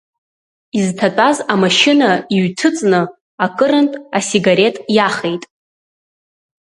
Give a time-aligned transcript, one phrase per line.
[0.77, 3.01] Изҭатәаз амашьына иҩҭыҵны,
[3.45, 5.43] акырынтә асигарет иахеит.